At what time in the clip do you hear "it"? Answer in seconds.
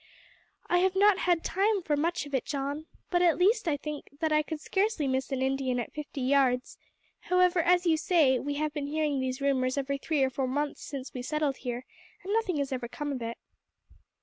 2.33-2.43, 13.21-13.37